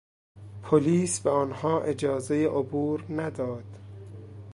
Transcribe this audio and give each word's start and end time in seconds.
پلیس 0.63 1.19
به 1.19 1.29
آنها 1.29 1.81
اجازهی 1.81 2.45
عبور 2.45 3.05
نداد. 3.09 3.63